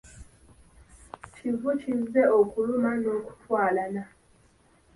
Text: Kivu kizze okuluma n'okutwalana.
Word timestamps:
Kivu 1.33 1.69
kizze 1.81 2.21
okuluma 2.39 2.91
n'okutwalana. 3.01 4.03